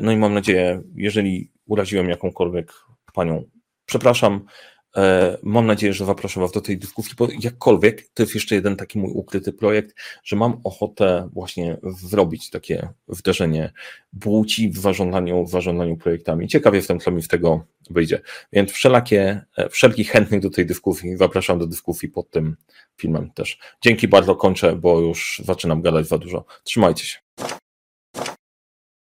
No 0.00 0.12
i 0.12 0.16
mam 0.16 0.34
nadzieję, 0.34 0.82
jeżeli 0.94 1.50
uraziłem 1.66 2.08
jakąkolwiek 2.08 2.72
Panią, 3.14 3.44
przepraszam. 3.86 4.44
E, 4.96 5.38
mam 5.42 5.66
nadzieję, 5.66 5.92
że 5.92 6.04
zaproszę 6.04 6.40
Was 6.40 6.52
do 6.52 6.60
tej 6.60 6.78
dyskusji, 6.78 7.14
bo 7.18 7.28
jakkolwiek 7.40 8.08
to 8.14 8.22
jest 8.22 8.34
jeszcze 8.34 8.54
jeden 8.54 8.76
taki 8.76 8.98
mój 8.98 9.10
ukryty 9.10 9.52
projekt, 9.52 9.96
że 10.24 10.36
mam 10.36 10.60
ochotę 10.64 11.28
właśnie 11.32 11.76
zrobić 11.82 12.50
takie 12.50 12.88
wdrożenie 13.08 13.72
płci 14.20 14.70
w 14.70 14.78
zarządzaniu, 14.78 15.44
w 15.44 15.50
zarządzaniu 15.50 15.96
projektami. 15.96 16.48
Ciekawie 16.48 16.76
jestem, 16.76 17.00
co 17.00 17.10
mi 17.10 17.22
z 17.22 17.28
tego 17.28 17.64
wyjdzie. 17.90 18.20
Więc 18.52 18.72
wszelakie, 18.72 19.40
e, 19.56 19.68
wszelkich 19.68 20.10
chętnych 20.10 20.40
do 20.40 20.50
tej 20.50 20.66
dyskusji 20.66 21.16
zapraszam 21.16 21.58
do 21.58 21.66
dyskusji 21.66 22.08
pod 22.08 22.30
tym 22.30 22.56
filmem 22.96 23.30
też. 23.30 23.58
Dzięki 23.80 24.08
bardzo, 24.08 24.36
kończę, 24.36 24.76
bo 24.76 25.00
już 25.00 25.42
zaczynam 25.44 25.82
gadać 25.82 26.06
za 26.06 26.18
dużo. 26.18 26.44
Trzymajcie 26.64 27.04
się. 27.04 27.21